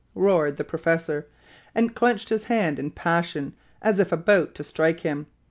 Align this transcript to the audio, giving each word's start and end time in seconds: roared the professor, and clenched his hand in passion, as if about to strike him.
roared 0.15 0.57
the 0.57 0.63
professor, 0.63 1.27
and 1.75 1.93
clenched 1.93 2.29
his 2.29 2.45
hand 2.45 2.79
in 2.79 2.89
passion, 2.89 3.53
as 3.83 3.99
if 3.99 4.11
about 4.11 4.55
to 4.55 4.63
strike 4.63 5.01
him. 5.01 5.27